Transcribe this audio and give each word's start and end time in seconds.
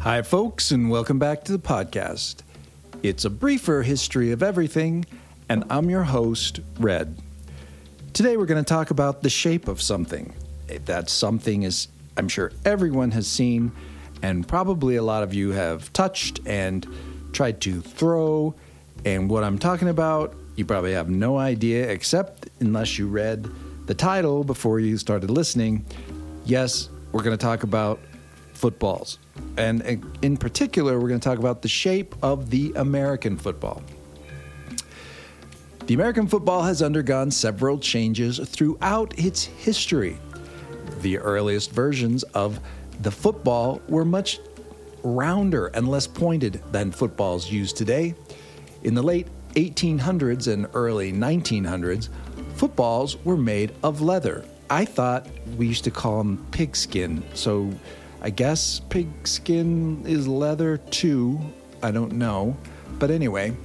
Hi, 0.00 0.22
folks, 0.22 0.70
and 0.70 0.88
welcome 0.88 1.18
back 1.18 1.44
to 1.44 1.52
the 1.52 1.58
podcast. 1.58 2.36
It's 3.02 3.26
a 3.26 3.30
briefer 3.30 3.82
history 3.82 4.32
of 4.32 4.42
everything, 4.42 5.04
and 5.50 5.62
I'm 5.68 5.90
your 5.90 6.04
host, 6.04 6.60
Red. 6.78 7.18
Today, 8.14 8.38
we're 8.38 8.46
going 8.46 8.64
to 8.64 8.66
talk 8.66 8.90
about 8.90 9.22
the 9.22 9.28
shape 9.28 9.68
of 9.68 9.82
something. 9.82 10.32
That 10.86 11.10
something 11.10 11.64
is, 11.64 11.88
I'm 12.16 12.28
sure 12.28 12.50
everyone 12.64 13.10
has 13.10 13.26
seen, 13.26 13.72
and 14.22 14.48
probably 14.48 14.96
a 14.96 15.02
lot 15.02 15.22
of 15.22 15.34
you 15.34 15.50
have 15.50 15.92
touched 15.92 16.40
and 16.46 16.86
tried 17.32 17.60
to 17.60 17.82
throw. 17.82 18.54
And 19.04 19.28
what 19.28 19.44
I'm 19.44 19.58
talking 19.58 19.88
about, 19.88 20.34
you 20.56 20.64
probably 20.64 20.94
have 20.94 21.10
no 21.10 21.36
idea, 21.36 21.90
except 21.90 22.48
unless 22.60 22.98
you 22.98 23.06
read 23.06 23.50
the 23.84 23.94
title 23.94 24.44
before 24.44 24.80
you 24.80 24.96
started 24.96 25.28
listening. 25.28 25.84
Yes, 26.46 26.88
we're 27.12 27.22
going 27.22 27.36
to 27.36 27.44
talk 27.44 27.64
about 27.64 28.00
footballs. 28.60 29.18
And 29.56 30.04
in 30.20 30.36
particular, 30.36 31.00
we're 31.00 31.08
going 31.08 31.20
to 31.20 31.28
talk 31.28 31.38
about 31.38 31.62
the 31.62 31.68
shape 31.68 32.14
of 32.22 32.50
the 32.50 32.72
American 32.76 33.38
football. 33.38 33.82
The 35.86 35.94
American 35.94 36.28
football 36.28 36.62
has 36.62 36.82
undergone 36.82 37.30
several 37.30 37.78
changes 37.78 38.38
throughout 38.38 39.18
its 39.18 39.44
history. 39.44 40.18
The 41.00 41.18
earliest 41.18 41.72
versions 41.72 42.22
of 42.22 42.60
the 43.00 43.10
football 43.10 43.80
were 43.88 44.04
much 44.04 44.38
rounder 45.02 45.68
and 45.68 45.88
less 45.88 46.06
pointed 46.06 46.62
than 46.70 46.92
footballs 46.92 47.50
used 47.50 47.78
today. 47.78 48.14
In 48.84 48.94
the 48.94 49.02
late 49.02 49.26
1800s 49.54 50.52
and 50.52 50.68
early 50.74 51.12
1900s, 51.12 52.10
footballs 52.54 53.16
were 53.24 53.38
made 53.38 53.72
of 53.82 54.02
leather. 54.02 54.44
I 54.68 54.84
thought 54.84 55.26
we 55.56 55.66
used 55.66 55.84
to 55.84 55.90
call 55.90 56.18
them 56.18 56.46
pigskin, 56.52 57.24
so 57.34 57.72
I 58.22 58.30
guess 58.30 58.80
pigskin 58.90 60.04
is 60.06 60.28
leather 60.28 60.76
too. 60.76 61.40
I 61.82 61.90
don't 61.90 62.12
know. 62.12 62.56
But 62.98 63.10
anyway, 63.10 63.56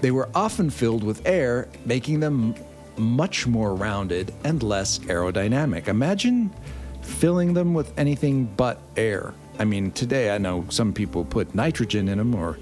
they 0.00 0.12
were 0.12 0.28
often 0.34 0.70
filled 0.70 1.02
with 1.02 1.26
air, 1.26 1.68
making 1.84 2.20
them 2.20 2.54
much 2.96 3.46
more 3.46 3.74
rounded 3.74 4.32
and 4.44 4.62
less 4.62 5.00
aerodynamic. 5.00 5.88
Imagine 5.88 6.54
filling 7.02 7.54
them 7.54 7.74
with 7.74 7.96
anything 7.98 8.44
but 8.56 8.80
air. 8.96 9.34
I 9.58 9.64
mean, 9.64 9.90
today 9.90 10.30
I 10.32 10.38
know 10.38 10.66
some 10.68 10.92
people 10.92 11.24
put 11.24 11.54
nitrogen 11.54 12.08
in 12.08 12.18
them 12.18 12.34
or 12.34 12.58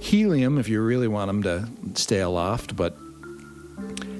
helium 0.00 0.58
if 0.58 0.68
you 0.68 0.82
really 0.82 1.08
want 1.08 1.28
them 1.28 1.42
to 1.44 1.98
stay 1.98 2.20
aloft, 2.20 2.76
but 2.76 2.94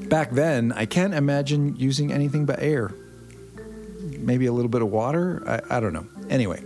back 0.08 0.30
then 0.30 0.72
I 0.72 0.86
can't 0.86 1.12
imagine 1.12 1.76
using 1.76 2.10
anything 2.12 2.46
but 2.46 2.62
air 2.62 2.94
maybe 4.24 4.46
a 4.46 4.52
little 4.52 4.68
bit 4.68 4.82
of 4.82 4.88
water. 4.88 5.42
I, 5.46 5.76
I 5.76 5.80
don't 5.80 5.92
know. 5.92 6.06
Anyway, 6.28 6.62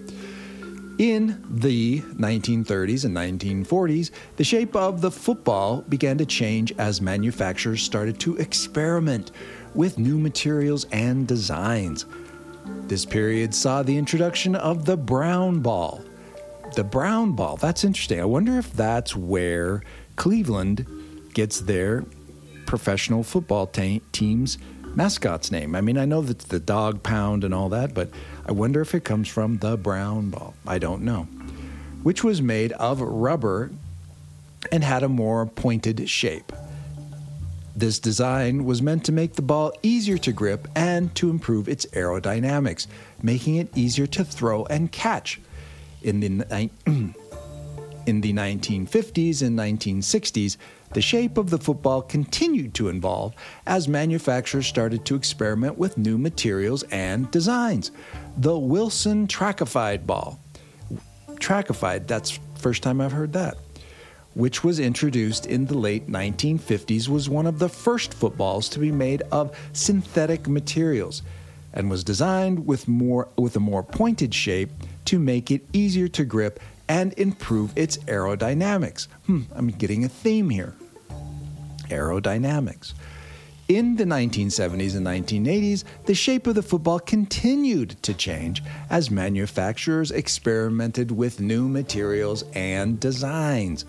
in 0.98 1.44
the 1.48 2.00
1930s 2.00 3.04
and 3.04 3.16
1940s, 3.16 4.10
the 4.36 4.44
shape 4.44 4.74
of 4.74 5.00
the 5.00 5.10
football 5.10 5.82
began 5.82 6.18
to 6.18 6.26
change 6.26 6.72
as 6.78 7.00
manufacturers 7.00 7.82
started 7.82 8.18
to 8.20 8.36
experiment 8.36 9.30
with 9.74 9.98
new 9.98 10.18
materials 10.18 10.86
and 10.90 11.26
designs. 11.26 12.04
This 12.88 13.04
period 13.04 13.54
saw 13.54 13.82
the 13.82 13.96
introduction 13.96 14.56
of 14.56 14.84
the 14.84 14.96
brown 14.96 15.60
ball. 15.60 16.02
The 16.74 16.84
brown 16.84 17.32
ball, 17.32 17.56
that's 17.56 17.84
interesting. 17.84 18.20
I 18.20 18.24
wonder 18.24 18.58
if 18.58 18.72
that's 18.72 19.14
where 19.14 19.82
Cleveland 20.16 20.84
gets 21.32 21.60
their 21.60 22.04
professional 22.66 23.22
football 23.22 23.66
teams 23.66 24.58
mascot's 24.98 25.52
name. 25.52 25.76
I 25.76 25.80
mean, 25.80 25.96
I 25.96 26.04
know 26.04 26.22
that's 26.22 26.46
the 26.46 26.58
dog 26.58 27.04
pound 27.04 27.44
and 27.44 27.54
all 27.54 27.68
that, 27.68 27.94
but 27.94 28.10
I 28.44 28.50
wonder 28.50 28.80
if 28.80 28.96
it 28.96 29.04
comes 29.04 29.28
from 29.28 29.58
the 29.58 29.76
brown 29.76 30.30
ball. 30.30 30.54
I 30.66 30.80
don't 30.80 31.02
know. 31.02 31.22
Which 32.02 32.24
was 32.24 32.42
made 32.42 32.72
of 32.72 33.00
rubber 33.00 33.70
and 34.72 34.82
had 34.82 35.04
a 35.04 35.08
more 35.08 35.46
pointed 35.46 36.10
shape. 36.10 36.52
This 37.76 38.00
design 38.00 38.64
was 38.64 38.82
meant 38.82 39.04
to 39.04 39.12
make 39.12 39.34
the 39.34 39.42
ball 39.42 39.72
easier 39.84 40.18
to 40.18 40.32
grip 40.32 40.66
and 40.74 41.14
to 41.14 41.30
improve 41.30 41.68
its 41.68 41.86
aerodynamics, 41.86 42.88
making 43.22 43.54
it 43.54 43.68
easier 43.78 44.08
to 44.08 44.24
throw 44.24 44.64
and 44.66 44.90
catch. 44.90 45.40
In 46.02 46.18
the, 46.18 46.70
in 48.08 48.22
the 48.22 48.32
1950s 48.32 49.42
and 49.42 49.58
1960s, 49.58 50.56
the 50.94 51.02
shape 51.02 51.36
of 51.36 51.50
the 51.50 51.58
football 51.58 52.00
continued 52.00 52.72
to 52.72 52.88
evolve 52.88 53.34
as 53.66 53.86
manufacturers 53.86 54.66
started 54.66 55.04
to 55.04 55.14
experiment 55.14 55.76
with 55.76 55.98
new 55.98 56.16
materials 56.16 56.84
and 56.84 57.30
designs. 57.30 57.90
The 58.38 58.58
Wilson 58.58 59.26
Trackified 59.26 60.06
ball. 60.06 60.40
Trackified, 61.38 62.08
that's 62.08 62.40
first 62.56 62.82
time 62.82 63.02
I've 63.02 63.12
heard 63.12 63.34
that. 63.34 63.58
Which 64.32 64.64
was 64.64 64.80
introduced 64.80 65.44
in 65.44 65.66
the 65.66 65.76
late 65.76 66.08
1950s 66.08 67.08
was 67.08 67.28
one 67.28 67.46
of 67.46 67.58
the 67.58 67.68
first 67.68 68.14
footballs 68.14 68.70
to 68.70 68.78
be 68.78 68.90
made 68.90 69.20
of 69.30 69.54
synthetic 69.74 70.48
materials 70.48 71.20
and 71.74 71.90
was 71.90 72.02
designed 72.02 72.66
with 72.66 72.88
more 72.88 73.28
with 73.36 73.54
a 73.56 73.60
more 73.60 73.82
pointed 73.82 74.32
shape 74.32 74.70
to 75.04 75.18
make 75.18 75.50
it 75.50 75.66
easier 75.74 76.08
to 76.08 76.24
grip 76.24 76.58
and 76.88 77.12
improve 77.18 77.72
its 77.76 77.98
aerodynamics. 77.98 79.08
Hmm, 79.26 79.42
I'm 79.54 79.68
getting 79.68 80.04
a 80.04 80.08
theme 80.08 80.50
here. 80.50 80.74
Aerodynamics. 81.88 82.94
In 83.68 83.96
the 83.96 84.04
1970s 84.04 84.96
and 84.96 85.06
1980s, 85.06 85.84
the 86.06 86.14
shape 86.14 86.46
of 86.46 86.54
the 86.54 86.62
football 86.62 86.98
continued 86.98 88.02
to 88.02 88.14
change 88.14 88.62
as 88.88 89.10
manufacturers 89.10 90.10
experimented 90.10 91.10
with 91.10 91.38
new 91.38 91.68
materials 91.68 92.44
and 92.54 92.98
designs. 92.98 93.84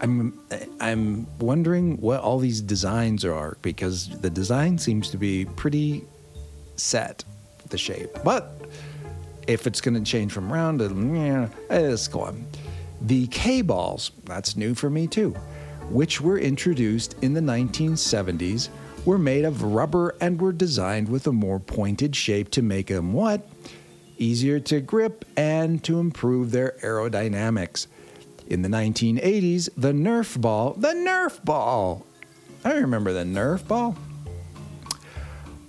I'm 0.00 0.38
I'm 0.80 1.28
wondering 1.38 2.00
what 2.00 2.20
all 2.20 2.40
these 2.40 2.60
designs 2.60 3.24
are 3.24 3.56
because 3.62 4.08
the 4.18 4.30
design 4.30 4.78
seems 4.78 5.08
to 5.10 5.16
be 5.16 5.44
pretty 5.44 6.04
set, 6.74 7.22
the 7.70 7.78
shape. 7.78 8.10
But 8.24 8.63
if 9.46 9.66
it's 9.66 9.80
going 9.80 9.94
to 9.94 10.10
change 10.10 10.32
from 10.32 10.52
round 10.52 10.78
to 10.80 10.86
yeah, 11.14 11.48
eh, 11.70 11.80
let's 11.80 12.08
go 12.08 12.20
on. 12.20 12.46
The 13.02 13.26
K 13.28 13.62
balls, 13.62 14.12
that's 14.24 14.56
new 14.56 14.74
for 14.74 14.88
me 14.88 15.06
too, 15.06 15.30
which 15.90 16.20
were 16.20 16.38
introduced 16.38 17.16
in 17.22 17.34
the 17.34 17.40
1970s, 17.40 18.68
were 19.04 19.18
made 19.18 19.44
of 19.44 19.62
rubber 19.62 20.14
and 20.20 20.40
were 20.40 20.52
designed 20.52 21.08
with 21.08 21.26
a 21.26 21.32
more 21.32 21.60
pointed 21.60 22.16
shape 22.16 22.50
to 22.52 22.62
make 22.62 22.86
them 22.86 23.12
what? 23.12 23.46
Easier 24.16 24.60
to 24.60 24.80
grip 24.80 25.24
and 25.36 25.82
to 25.84 25.98
improve 26.00 26.50
their 26.50 26.76
aerodynamics. 26.82 27.86
In 28.46 28.62
the 28.62 28.68
1980s, 28.68 29.68
the 29.76 29.92
Nerf 29.92 30.40
ball, 30.40 30.74
the 30.74 30.88
Nerf 30.88 31.44
ball, 31.44 32.06
I 32.64 32.74
remember 32.74 33.12
the 33.12 33.24
Nerf 33.24 33.66
ball, 33.66 33.96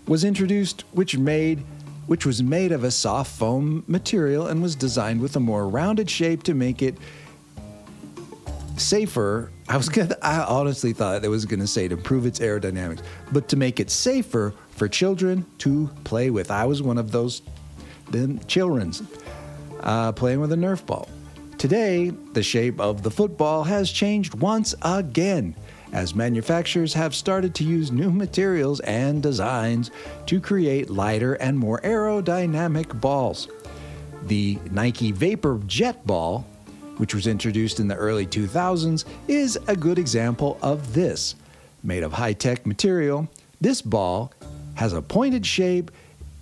was 0.07 0.24
introduced, 0.24 0.84
which 0.92 1.18
made 1.18 1.66
which 2.07 2.25
was 2.25 2.43
made 2.43 2.71
of 2.71 2.83
a 2.83 2.91
soft 2.91 3.31
foam 3.31 3.83
material 3.88 4.47
and 4.47 4.61
was 4.61 4.75
designed 4.75 5.21
with 5.21 5.35
a 5.35 5.39
more 5.39 5.67
rounded 5.67 6.09
shape 6.09 6.43
to 6.43 6.53
make 6.53 6.81
it 6.81 6.95
safer. 8.77 9.51
I 9.67 9.77
was 9.77 9.89
gonna, 9.89 10.17
I 10.21 10.41
honestly 10.41 10.94
thought 10.94 11.23
it 11.23 11.29
was 11.29 11.45
going 11.45 11.59
to 11.59 11.67
say 11.67 11.88
to 11.88 11.95
improve 11.95 12.25
its 12.25 12.39
aerodynamics, 12.39 13.01
but 13.31 13.47
to 13.49 13.55
make 13.55 13.79
it 13.79 13.89
safer 13.89 14.53
for 14.71 14.88
children 14.88 15.45
to 15.59 15.89
play 16.03 16.29
with. 16.29 16.51
I 16.51 16.65
was 16.65 16.81
one 16.81 16.97
of 16.97 17.11
those 17.11 17.41
then 18.11 18.39
children's 18.47 19.01
uh, 19.81 20.11
playing 20.11 20.39
with 20.39 20.51
a 20.51 20.55
Nerf 20.55 20.85
ball. 20.85 21.09
Today, 21.57 22.09
the 22.09 22.44
shape 22.44 22.79
of 22.79 23.01
the 23.01 23.09
football 23.09 23.63
has 23.63 23.89
changed 23.89 24.35
once 24.35 24.75
again 24.81 25.55
as 25.95 26.13
manufacturers 26.13 26.94
have 26.94 27.16
started 27.16 27.56
to 27.56 27.63
use 27.63 27.89
new 27.89 28.11
materials 28.11 28.81
and 28.81 29.23
designs 29.23 29.91
to 30.25 30.41
create 30.41 30.89
lighter 30.89 31.35
and 31.35 31.57
more 31.57 31.79
aerodynamic 31.85 33.00
balls. 33.00 33.47
The 34.23 34.59
Nike 34.72 35.13
Vapor 35.13 35.61
Jet 35.67 36.06
Ball, 36.06 36.45
which 36.97 37.15
was 37.15 37.27
introduced 37.27 37.80
in 37.80 37.88
the 37.88 37.95
early 37.95 38.27
2000s, 38.27 39.06
is 39.30 39.57
a 39.69 39.75
good 39.75 39.97
example 39.97 40.59
of 40.62 40.94
this. 40.94 41.36
Made 41.81 42.03
of 42.03 42.12
high 42.12 42.33
tech 42.33 42.65
material, 42.65 43.30
this 43.62 43.81
ball 43.81 44.33
has 44.74 44.92
a 44.92 45.01
pointed 45.01 45.45
shape 45.45 45.92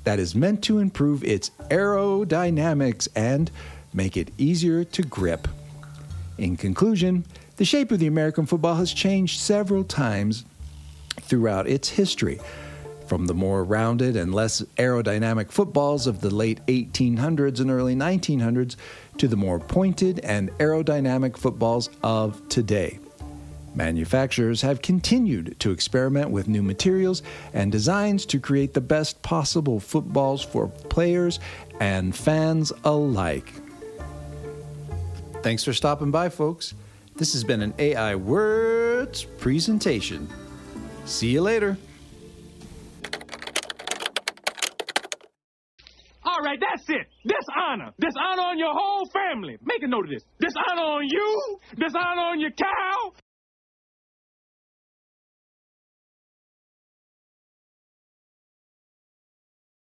that 0.04 0.18
is 0.18 0.34
meant 0.34 0.64
to 0.64 0.80
improve 0.80 1.24
its 1.24 1.52
aerodynamics 1.70 3.08
and 3.16 3.52
make 3.94 4.18
it 4.18 4.32
easier 4.40 4.84
to 4.84 5.04
grip. 5.04 5.48
In 6.40 6.58
conclusion, 6.58 7.24
the 7.64 7.68
shape 7.68 7.94
of 7.94 8.00
the 8.00 8.08
American 8.08 8.46
football 8.46 8.76
has 8.76 8.92
changed 8.92 9.40
several 9.40 9.86
times 9.86 10.44
throughout 11.22 11.66
its 11.66 11.88
history. 11.88 12.38
From 13.08 13.26
the 13.26 13.34
more 13.34 13.64
rounded 13.64 14.18
and 14.18 14.36
less 14.36 14.62
aerodynamic 14.76 15.50
footballs 15.50 16.06
of 16.06 16.20
the 16.20 16.30
late 16.30 16.60
1800s 16.66 17.62
and 17.62 17.72
early 17.72 17.96
1900s 17.96 18.76
to 19.18 19.30
the 19.30 19.38
more 19.38 19.62
pointed 19.62 20.20
and 20.26 20.52
aerodynamic 20.58 21.38
footballs 21.38 21.90
of 22.04 22.50
today. 22.50 23.00
Manufacturers 23.74 24.62
have 24.62 24.82
continued 24.82 25.56
to 25.60 25.72
experiment 25.72 26.32
with 26.32 26.50
new 26.50 26.64
materials 26.64 27.24
and 27.54 27.72
designs 27.72 28.26
to 28.26 28.42
create 28.42 28.74
the 28.74 28.82
best 28.82 29.22
possible 29.22 29.80
footballs 29.80 30.44
for 30.44 30.68
players 30.68 31.40
and 31.80 32.14
fans 32.14 32.74
alike. 32.84 33.54
Thanks 35.44 35.64
for 35.64 35.72
stopping 35.72 36.12
by, 36.12 36.28
folks. 36.28 36.74
This 37.16 37.34
has 37.34 37.44
been 37.44 37.62
an 37.62 37.74
AI 37.78 38.16
Words 38.16 39.24
presentation. 39.24 40.28
See 41.06 41.30
you 41.30 41.42
later. 41.42 41.78
All 46.26 46.40
right, 46.44 46.58
that's 46.60 46.90
it. 46.90 47.08
Dishonor. 47.24 47.92
Dishonor 48.00 48.42
on 48.42 48.58
your 48.58 48.74
whole 48.74 49.06
family. 49.14 49.58
Make 49.64 49.84
a 49.84 49.88
note 49.88 50.06
of 50.06 50.12
this. 50.12 50.24
Dishonor 50.40 50.82
on 50.82 51.04
you. 51.08 51.60
Dishonor 51.78 52.22
on 52.22 52.40
your 52.40 52.52
cow. 52.52 53.14